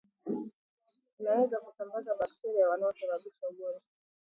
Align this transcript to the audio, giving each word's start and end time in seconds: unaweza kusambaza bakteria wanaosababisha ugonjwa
unaweza 1.19 1.57
kusambaza 1.59 2.15
bakteria 2.19 2.69
wanaosababisha 2.69 3.47
ugonjwa 3.49 3.81